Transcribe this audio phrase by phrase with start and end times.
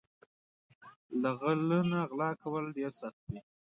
[1.21, 1.59] له غل
[1.91, 3.39] نه غلا کول ډېر سخت وي